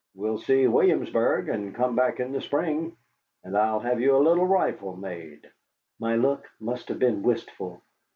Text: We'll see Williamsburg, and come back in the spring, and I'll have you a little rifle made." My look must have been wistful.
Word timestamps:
We'll 0.15 0.39
see 0.39 0.65
Williamsburg, 0.65 1.47
and 1.47 1.75
come 1.75 1.95
back 1.95 2.19
in 2.19 2.31
the 2.31 2.41
spring, 2.41 2.97
and 3.43 3.55
I'll 3.55 3.79
have 3.81 4.01
you 4.01 4.15
a 4.15 4.17
little 4.25 4.47
rifle 4.47 4.95
made." 4.97 5.47
My 5.99 6.15
look 6.15 6.49
must 6.59 6.89
have 6.89 6.97
been 6.97 7.21
wistful. 7.21 7.83